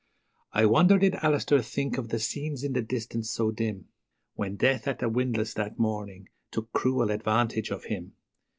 I 0.51 0.65
wonder 0.65 0.97
did 0.97 1.13
Alister 1.21 1.61
think 1.61 1.99
of 1.99 2.09
the 2.09 2.17
scenes 2.17 2.63
in 2.63 2.73
the 2.73 2.81
distance 2.81 3.29
so 3.29 3.51
dim, 3.51 3.89
When 4.33 4.55
Death 4.55 4.87
at 4.87 4.97
the 4.97 5.09
windlass 5.09 5.53
that 5.53 5.77
morning 5.77 6.27
took 6.49 6.71
cruel 6.71 7.11
advantage 7.11 7.69
of 7.69 7.83
him? 7.83 8.13